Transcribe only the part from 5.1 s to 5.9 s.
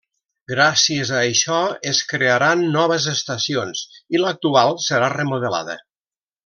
remodelada.